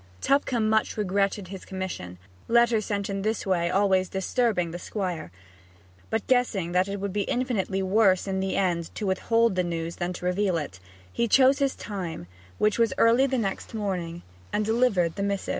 [0.19, 2.17] Tupcombe much regretted his commission,
[2.47, 5.29] letters sent in this way always disturbing the Squire;
[6.09, 9.97] but guessing that it would be infinitely worse in the end to withhold the news
[9.97, 10.79] than to reveal it,
[11.13, 12.25] he chose his time,
[12.57, 15.49] which was early the next morning, and delivered the missive.